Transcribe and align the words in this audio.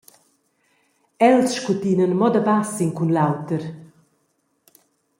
Els 1.27 1.53
scutinan 1.57 2.11
mo 2.19 2.27
da 2.33 2.41
bass 2.47 2.71
in 2.85 2.91
cun 2.97 3.09
l’auter. 3.15 3.63